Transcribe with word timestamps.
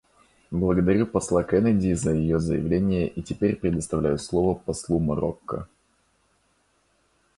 Благодарю 0.49 1.05
посла 1.05 1.43
Кеннеди 1.43 1.93
за 1.93 2.11
ее 2.13 2.39
заявление 2.39 3.07
и 3.07 3.21
теперь 3.21 3.55
предоставляю 3.55 4.17
слово 4.17 4.55
послу 4.57 4.97
Марокко. 4.97 5.67